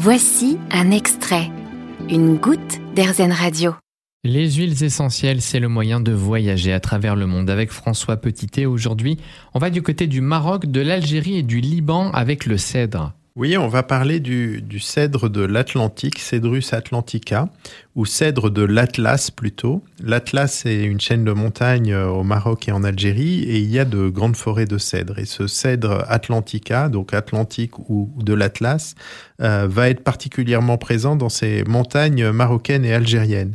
Voici 0.00 0.58
un 0.70 0.92
extrait, 0.92 1.50
une 2.08 2.36
goutte 2.36 2.78
d'Airzen 2.94 3.32
Radio. 3.32 3.74
Les 4.22 4.48
huiles 4.48 4.84
essentielles, 4.84 5.42
c'est 5.42 5.58
le 5.58 5.66
moyen 5.66 5.98
de 5.98 6.12
voyager 6.12 6.72
à 6.72 6.78
travers 6.78 7.16
le 7.16 7.26
monde 7.26 7.50
avec 7.50 7.72
François 7.72 8.16
Petitet. 8.16 8.64
Aujourd'hui, 8.64 9.16
on 9.54 9.58
va 9.58 9.70
du 9.70 9.82
côté 9.82 10.06
du 10.06 10.20
Maroc, 10.20 10.66
de 10.66 10.80
l'Algérie 10.80 11.38
et 11.38 11.42
du 11.42 11.58
Liban 11.58 12.12
avec 12.12 12.46
le 12.46 12.58
cèdre. 12.58 13.17
Oui, 13.38 13.56
on 13.56 13.68
va 13.68 13.84
parler 13.84 14.18
du, 14.18 14.80
cèdre 14.80 15.30
de 15.30 15.42
l'Atlantique, 15.42 16.18
Cedrus 16.18 16.72
atlantica, 16.72 17.48
ou 17.94 18.04
cèdre 18.04 18.50
de 18.50 18.62
l'Atlas 18.62 19.30
plutôt. 19.30 19.84
L'Atlas, 20.02 20.52
c'est 20.52 20.82
une 20.82 20.98
chaîne 20.98 21.22
de 21.22 21.30
montagnes 21.30 21.92
euh, 21.92 22.08
au 22.08 22.24
Maroc 22.24 22.66
et 22.66 22.72
en 22.72 22.82
Algérie, 22.82 23.44
et 23.44 23.58
il 23.58 23.70
y 23.70 23.78
a 23.78 23.84
de 23.84 24.08
grandes 24.08 24.34
forêts 24.34 24.64
de 24.64 24.76
cèdres. 24.76 25.20
Et 25.20 25.24
ce 25.24 25.46
cèdre 25.46 26.04
atlantica, 26.08 26.88
donc 26.88 27.14
atlantique 27.14 27.78
ou 27.88 28.10
de 28.16 28.34
l'Atlas, 28.34 28.96
euh, 29.40 29.68
va 29.70 29.88
être 29.88 30.02
particulièrement 30.02 30.76
présent 30.76 31.14
dans 31.14 31.28
ces 31.28 31.62
montagnes 31.62 32.32
marocaines 32.32 32.84
et 32.84 32.92
algériennes. 32.92 33.54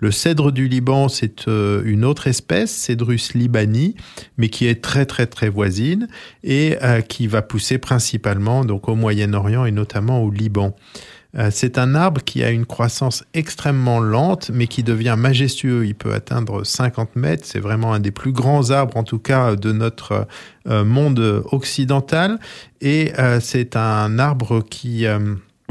Le 0.00 0.10
cèdre 0.10 0.50
du 0.50 0.66
Liban, 0.66 1.08
c'est 1.08 1.46
euh, 1.46 1.82
une 1.84 2.06
autre 2.06 2.26
espèce, 2.26 2.70
Cedrus 2.70 3.34
libani, 3.34 3.96
mais 4.38 4.48
qui 4.48 4.66
est 4.66 4.82
très 4.82 5.04
très 5.04 5.26
très 5.26 5.50
voisine 5.50 6.08
et 6.42 6.78
euh, 6.82 7.02
qui 7.02 7.26
va 7.26 7.42
pousser 7.42 7.76
principalement 7.76 8.64
donc 8.64 8.88
au 8.88 8.94
Moyen-Orient 8.94 9.66
et 9.66 9.72
notamment 9.72 10.22
au 10.22 10.30
Liban. 10.30 10.74
Euh, 11.36 11.50
c'est 11.52 11.76
un 11.76 11.94
arbre 11.94 12.22
qui 12.24 12.42
a 12.42 12.50
une 12.50 12.64
croissance 12.64 13.24
extrêmement 13.34 14.00
lente, 14.00 14.50
mais 14.54 14.66
qui 14.66 14.82
devient 14.82 15.16
majestueux. 15.18 15.84
Il 15.84 15.94
peut 15.94 16.14
atteindre 16.14 16.64
50 16.64 17.14
mètres. 17.16 17.44
C'est 17.44 17.60
vraiment 17.60 17.92
un 17.92 18.00
des 18.00 18.10
plus 18.10 18.32
grands 18.32 18.70
arbres, 18.70 18.96
en 18.96 19.04
tout 19.04 19.20
cas, 19.20 19.54
de 19.54 19.70
notre 19.70 20.26
monde 20.66 21.44
occidental. 21.52 22.40
Et 22.80 23.12
c'est 23.40 23.76
un 23.76 24.18
arbre 24.18 24.64
qui 24.68 25.06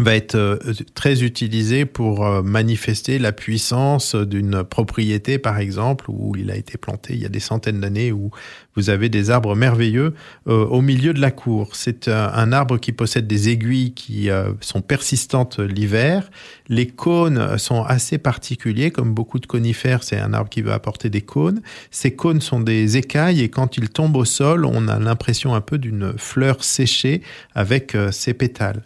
va 0.04 0.16
être 0.16 0.36
euh, 0.36 0.58
très 0.94 1.24
utilisé 1.24 1.86
pour 1.86 2.26
euh, 2.26 2.42
manifester 2.42 3.20
la 3.20 3.32
puissance 3.32 4.16
d'une 4.16 4.64
propriété, 4.64 5.38
par 5.38 5.60
exemple, 5.60 6.06
où 6.08 6.36
il 6.38 6.52
a 6.52 6.56
été 6.56 6.78
planté 6.78 7.14
il 7.14 7.22
y 7.22 7.26
a 7.26 7.30
des 7.30 7.40
centaines 7.40 7.82
d'années, 7.82 8.12
où 8.12 8.32
vous 8.76 8.90
avez 8.90 9.10
des 9.10 9.30
arbres 9.30 9.56
merveilleux 9.56 10.14
euh, 10.48 10.66
au 10.66 10.82
milieu 10.82 11.14
de 11.14 11.20
la 11.20 11.32
cour. 11.32 11.76
C'est 11.76 12.08
un 12.08 12.52
arbre 12.54 12.78
qui 12.78 12.92
possède 12.92 13.28
des 13.28 13.50
aiguilles 13.50 13.94
qui 13.94 14.30
sont 14.62 14.82
persistantes 14.82 15.60
l'hiver. 15.60 16.30
Les 16.68 16.88
cônes 16.88 17.58
sont 17.58 17.84
assez 17.84 18.18
particuliers, 18.18 18.92
comme 18.92 19.14
beaucoup 19.14 19.40
de 19.40 19.46
conifères, 19.48 20.04
c'est 20.04 20.18
un 20.18 20.34
arbre 20.34 20.50
qui 20.50 20.62
va 20.62 20.74
apporter 20.76 21.10
des 21.10 21.22
cônes. 21.22 21.62
Ces 21.92 22.16
cônes 22.16 22.42
sont 22.42 22.60
des 22.60 22.98
écailles 22.98 23.42
et 23.42 23.50
quand 23.50 23.78
ils 23.78 23.90
tombent 23.90 24.18
au 24.18 24.26
sol, 24.26 24.66
on 24.66 24.88
a 24.88 25.00
l'impression 25.00 25.56
un 25.56 25.62
peu 25.62 25.78
d'une 25.78 26.14
fleur 26.18 26.64
séchée 26.64 27.22
avec 27.56 27.98
ses 28.12 28.34
pétales. 28.34 28.84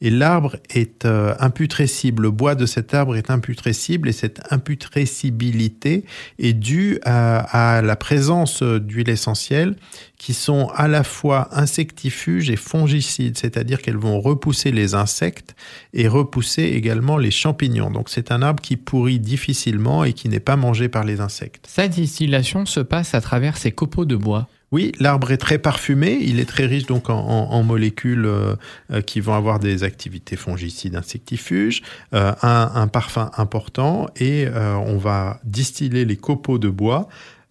Et 0.00 0.10
l'arbre 0.10 0.56
est 0.70 1.04
euh, 1.04 1.34
imputrescible. 1.38 2.22
Le 2.22 2.30
bois 2.30 2.54
de 2.54 2.66
cet 2.66 2.94
arbre 2.94 3.16
est 3.16 3.30
imputrescible 3.30 4.08
et 4.08 4.12
cette 4.12 4.40
imputrescibilité 4.50 6.04
est 6.38 6.52
due 6.52 6.98
à, 7.04 7.80
la 7.82 7.96
présence 7.96 8.62
d'huiles 8.62 9.08
essentielles 9.08 9.76
qui 10.18 10.34
sont 10.34 10.68
à 10.74 10.88
la 10.88 11.02
fois 11.02 11.48
insectifuges 11.52 12.50
et 12.50 12.56
fongicides, 12.56 13.38
c'est-à-dire 13.38 13.80
qu'elles 13.80 13.96
vont 13.96 14.20
repousser 14.20 14.70
les 14.70 14.94
insectes 14.94 15.54
et 15.94 16.08
repousser 16.08 16.64
également 16.64 17.16
les 17.16 17.30
champignons. 17.30 17.90
Donc 17.90 18.10
c'est 18.10 18.30
un 18.30 18.42
arbre 18.42 18.62
qui 18.62 18.76
pourrit 18.76 19.18
difficilement 19.18 20.04
et 20.04 20.12
qui 20.12 20.28
n'est 20.28 20.40
pas 20.40 20.56
mangé 20.56 20.88
par 20.88 21.04
les 21.04 21.20
insectes. 21.20 21.66
Sa 21.68 21.88
distillation 21.88 22.66
se 22.66 22.80
passe 22.80 23.14
à 23.14 23.20
travers 23.20 23.56
ces 23.56 23.72
copeaux 23.72 24.04
de 24.04 24.16
bois. 24.16 24.48
Oui, 24.72 24.92
l'arbre 25.00 25.32
est 25.32 25.36
très 25.36 25.58
parfumé. 25.58 26.18
Il 26.22 26.38
est 26.38 26.48
très 26.48 26.64
riche 26.64 26.86
donc 26.86 27.10
en, 27.10 27.62
molécules 27.64 28.26
euh, 28.26 28.54
euh, 28.92 29.00
qui 29.00 29.20
vont 29.20 29.34
avoir 29.34 29.58
des 29.58 29.82
activités 29.82 30.36
fongicides, 30.36 30.94
insectifuges, 30.94 31.82
euh, 32.14 32.32
un, 32.42 32.86
parfum 32.86 33.30
important 33.36 34.08
et 34.16 34.46
on 34.48 34.96
va 34.96 35.40
distiller 35.44 36.04
les 36.04 36.16
copeaux 36.16 36.58
de 36.58 36.68
bois 36.68 37.08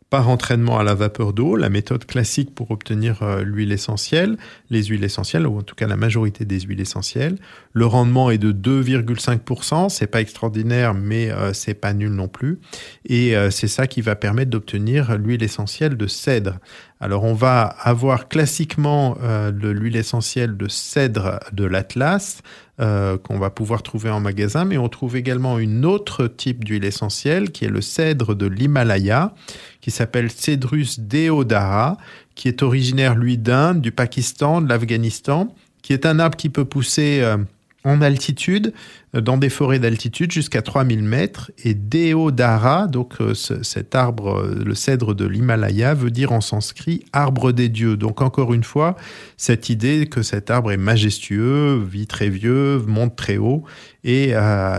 par 0.10 0.28
entraînement 0.28 0.80
à 0.80 0.84
la 0.84 0.96
vapeur 0.96 1.34
d'eau, 1.34 1.56
la 1.56 1.70
méthode 1.70 2.06
classique 2.06 2.56
pour 2.56 2.72
obtenir 2.72 3.24
l'huile 3.44 3.72
essentielle, 3.72 4.38
les 4.72 4.86
huiles 4.86 5.04
essentielles, 5.04 5.46
ou 5.46 5.60
en 5.60 5.62
tout 5.62 5.76
cas 5.76 5.86
la 5.88 5.96
majorité 5.96 6.46
des 6.46 6.62
huiles 6.62 6.82
essentielles. 6.82 7.38
Le 7.74 7.86
rendement 7.86 8.32
est 8.32 8.40
de 8.40 8.52
2,5%, 8.52 9.90
c'est 9.90 10.08
pas 10.08 10.20
extraordinaire, 10.20 10.96
mais 10.96 11.30
c'est 11.54 11.76
pas 11.76 11.94
nul 11.94 12.10
non 12.10 12.28
plus. 12.28 12.60
Et 13.06 13.36
c'est 13.52 13.68
ça 13.68 13.86
qui 13.86 14.02
va 14.02 14.16
permettre 14.16 14.50
d'obtenir 14.50 15.16
l'huile 15.16 15.44
essentielle 15.44 15.96
de 15.96 16.08
cèdre. 16.08 16.58
Alors 17.00 17.24
on 17.24 17.34
va 17.34 17.64
avoir 17.64 18.28
classiquement 18.28 19.18
l'huile 19.62 19.96
essentielle 19.96 20.58
de 20.58 20.68
cèdre 20.68 21.40
de 21.54 21.64
l'Atlas, 21.64 22.42
qu'on 22.78 23.40
va 23.40 23.50
pouvoir 23.50 23.84
trouver 23.84 24.10
en 24.10 24.20
magasin, 24.20 24.66
mais 24.66 24.78
on 24.78 24.90
trouve 24.90 25.16
également 25.16 25.60
une 25.60 25.86
autre 25.86 26.28
type 26.28 26.66
d'huile 26.66 26.84
essentielle 26.84 27.52
qui 27.52 27.64
est 27.64 27.70
le 27.70 27.80
cèdre 27.80 28.36
de 28.36 28.48
l'Himalaya, 28.48 29.34
qui 29.80 29.92
s'appelle 29.92 30.30
Cedrus 30.30 31.00
deodara, 31.00 31.98
qui 32.36 32.48
est 32.48 32.64
originaire, 32.64 33.16
lui, 33.16 33.38
d'Inde, 33.38 33.82
du 33.82 33.92
Pakistan, 33.92 34.62
de 34.62 34.70
l'Afghanistan, 34.70 35.54
qui 35.82 35.94
est 35.94 36.06
un 36.06 36.20
arbre 36.20 36.38
qui 36.38 36.50
peut 36.50 36.66
pousser 36.66 37.20
euh, 37.22 37.38
en 37.84 38.02
altitude, 38.02 38.74
euh, 39.16 39.22
dans 39.22 39.38
des 39.38 39.50
forêts 39.50 39.80
d'altitude 39.80 40.32
jusqu'à 40.32 40.62
3000 40.62 41.04
mètres. 41.04 41.52
Et 41.64 41.74
Deodara, 41.74 42.88
donc 42.88 43.22
euh, 43.22 43.34
cet 43.34 43.96
arbre, 43.96 44.44
le 44.44 44.76
cèdre 44.76 45.16
de 45.16 45.26
l'Himalaya, 45.26 45.94
veut 45.94 46.12
dire 46.12 46.32
en 46.32 46.42
sanskrit 46.42 47.06
arbre 47.14 47.52
des 47.52 47.70
dieux. 47.70 47.98
Donc 47.98 48.22
encore 48.22 48.54
une 48.54 48.64
fois, 48.64 48.96
cette 49.38 49.70
idée 49.70 50.08
que 50.08 50.22
cet 50.22 50.50
arbre 50.50 50.72
est 50.72 50.78
majestueux, 50.78 51.78
vit 51.78 52.08
très 52.08 52.30
vieux, 52.30 52.80
monte 52.88 53.16
très 53.16 53.38
haut 53.38 53.64
et 54.04 54.34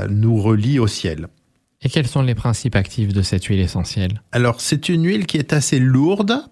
nous 0.08 0.40
relie 0.40 0.78
au 0.78 0.86
ciel. 0.86 1.28
Et 1.82 1.88
quels 1.88 2.06
sont 2.06 2.22
les 2.22 2.34
principes 2.34 2.76
actifs 2.76 3.12
de 3.12 3.22
cette 3.22 3.44
huile 3.46 3.60
essentielle? 3.60 4.22
Alors, 4.32 4.60
c'est 4.60 4.88
une 4.88 5.04
huile 5.06 5.26
qui 5.26 5.38
est 5.38 5.52
assez 5.52 5.78
lourde 5.78 6.42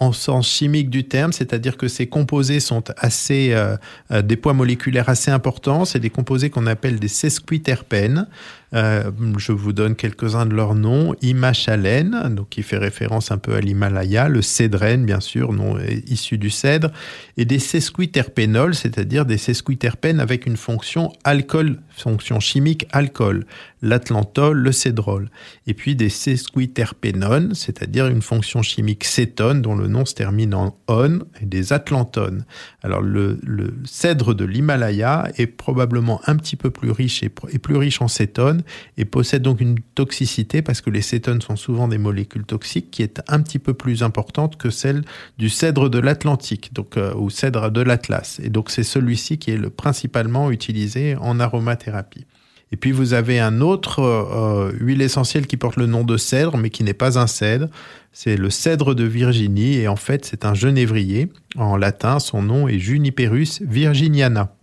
en 0.00 0.12
sens 0.12 0.48
chimique 0.48 0.90
du 0.90 1.04
terme, 1.04 1.32
c'est-à-dire 1.32 1.76
que 1.76 1.88
ces 1.88 2.06
composés 2.06 2.60
sont 2.60 2.84
assez 2.96 3.52
euh, 3.52 3.76
euh, 4.10 4.22
des 4.22 4.36
poids 4.36 4.54
moléculaires 4.54 5.08
assez 5.08 5.30
importants. 5.30 5.84
C'est 5.84 5.98
des 5.98 6.10
composés 6.10 6.50
qu'on 6.50 6.66
appelle 6.66 6.98
des 6.98 7.08
sesquiterpènes. 7.08 8.26
Euh, 8.74 9.10
je 9.38 9.52
vous 9.52 9.72
donne 9.72 9.96
quelques-uns 9.96 10.46
de 10.46 10.54
leurs 10.54 10.74
noms. 10.74 11.14
Imachalène, 11.22 12.34
donc 12.34 12.50
qui 12.50 12.62
fait 12.62 12.76
référence 12.76 13.30
un 13.30 13.38
peu 13.38 13.54
à 13.54 13.60
l'Himalaya, 13.60 14.28
le 14.28 14.42
cédrène, 14.42 15.06
bien 15.06 15.20
sûr, 15.20 15.52
nom 15.52 15.78
issu 16.06 16.38
du 16.38 16.50
cèdre, 16.50 16.90
et 17.36 17.44
des 17.44 17.58
sesquiterpénols, 17.58 18.74
c'est-à-dire 18.74 19.24
des 19.24 19.38
sesquiterpènes 19.38 20.20
avec 20.20 20.46
une 20.46 20.56
fonction 20.56 21.12
alcool, 21.24 21.78
fonction 21.96 22.40
chimique 22.40 22.86
alcool, 22.92 23.46
l'atlantol, 23.82 24.58
le 24.58 24.72
cédrol. 24.72 25.30
Et 25.66 25.74
puis 25.74 25.96
des 25.96 26.08
sesquiterpénones, 26.08 27.54
c'est-à-dire 27.54 28.06
une 28.06 28.22
fonction 28.22 28.62
chimique 28.62 29.04
cétone, 29.04 29.62
dont 29.62 29.74
le 29.74 29.86
nom 29.88 30.04
se 30.04 30.14
termine 30.14 30.54
en 30.54 30.76
on, 30.88 31.20
et 31.40 31.46
des 31.46 31.72
atlantones. 31.72 32.44
Alors 32.82 33.00
le, 33.00 33.38
cèdre 33.84 34.34
de 34.34 34.44
l'Himalaya 34.44 35.30
est 35.36 35.46
probablement 35.46 36.20
un 36.26 36.36
petit 36.36 36.56
peu 36.56 36.70
plus 36.70 36.90
riche 36.90 37.22
et, 37.22 37.30
et 37.50 37.58
plus 37.58 37.76
riche 37.76 38.02
en 38.02 38.08
cétone 38.08 38.57
et 38.96 39.04
possède 39.04 39.42
donc 39.42 39.60
une 39.60 39.78
toxicité 39.94 40.62
parce 40.62 40.80
que 40.80 40.90
les 40.90 41.02
cétones 41.02 41.40
sont 41.40 41.56
souvent 41.56 41.88
des 41.88 41.98
molécules 41.98 42.44
toxiques 42.44 42.90
qui 42.90 43.02
est 43.02 43.20
un 43.28 43.40
petit 43.40 43.58
peu 43.58 43.74
plus 43.74 44.02
importante 44.02 44.56
que 44.56 44.70
celle 44.70 45.02
du 45.38 45.48
cèdre 45.48 45.90
de 45.90 45.98
l'Atlantique, 45.98 46.72
donc 46.72 46.96
euh, 46.96 47.14
ou 47.14 47.30
cèdre 47.30 47.70
de 47.70 47.80
l'Atlas. 47.80 48.40
Et 48.42 48.50
donc 48.50 48.70
c'est 48.70 48.82
celui-ci 48.82 49.38
qui 49.38 49.50
est 49.50 49.56
le 49.56 49.70
principalement 49.70 50.50
utilisé 50.50 51.16
en 51.16 51.40
aromathérapie. 51.40 52.26
Et 52.70 52.76
puis 52.76 52.92
vous 52.92 53.14
avez 53.14 53.40
un 53.40 53.60
autre 53.60 54.00
euh, 54.00 54.72
huile 54.78 55.02
essentielle 55.02 55.46
qui 55.46 55.56
porte 55.56 55.76
le 55.76 55.86
nom 55.86 56.04
de 56.04 56.16
cèdre, 56.16 56.58
mais 56.58 56.70
qui 56.70 56.84
n'est 56.84 56.94
pas 56.94 57.18
un 57.18 57.26
cèdre. 57.26 57.68
C'est 58.12 58.36
le 58.36 58.50
cèdre 58.50 58.94
de 58.94 59.04
Virginie, 59.04 59.76
et 59.76 59.88
en 59.88 59.96
fait 59.96 60.24
c'est 60.24 60.44
un 60.44 60.54
genévrier. 60.54 61.28
En 61.56 61.76
latin, 61.76 62.18
son 62.18 62.42
nom 62.42 62.68
est 62.68 62.78
Juniperus 62.78 63.62
virginiana. 63.62 64.54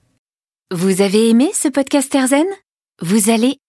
Vous 0.71 1.01
avez 1.01 1.29
aimé 1.29 1.49
ce 1.53 1.67
podcast 1.67 2.13
Erzen 2.13 2.45
Vous 3.01 3.29
allez 3.29 3.57